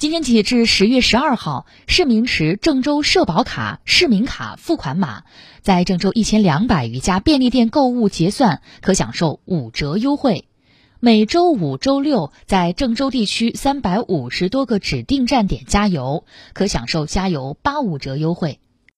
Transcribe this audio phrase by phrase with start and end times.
[0.00, 5.24] 今天起至十月十二号市民持郑州社保卡市民卡付款码
[5.60, 10.46] 在郑州一千两百余家便利店购物结算可享受五折优惠。
[11.00, 16.24] 每周五周六在郑州地区三百五十多个指定站点加油
[16.54, 18.58] 可享受加油八五折优惠。